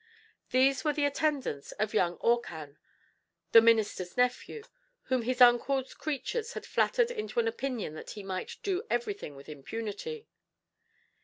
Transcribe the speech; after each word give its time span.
These 0.49 0.83
were 0.83 0.93
the 0.93 1.05
attendants 1.05 1.73
of 1.73 1.93
young 1.93 2.15
Orcan, 2.21 2.79
the 3.51 3.61
minister's 3.61 4.17
nephew, 4.17 4.63
whom 5.03 5.21
his 5.21 5.41
uncle's 5.41 5.93
creatures 5.93 6.53
had 6.53 6.65
flattered 6.65 7.11
into 7.11 7.39
an 7.39 7.47
opinion 7.47 7.93
that 7.93 8.09
he 8.17 8.23
might 8.23 8.57
do 8.63 8.81
everything 8.89 9.35
with 9.35 9.47
impunity. 9.47 10.27